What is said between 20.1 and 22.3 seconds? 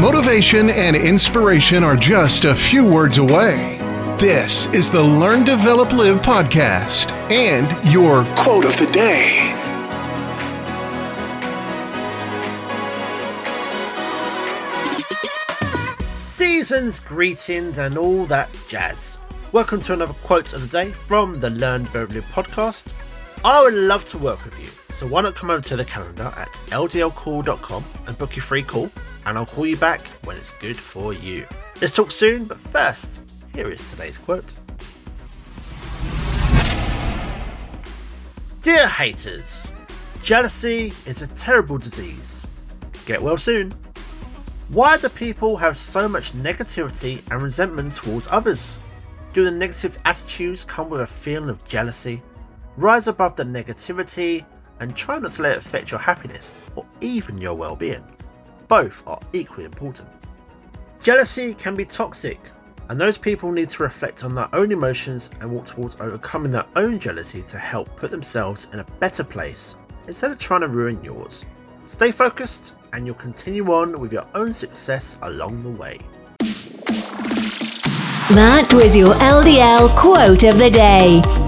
quote of the day from the Learn, Develop, Live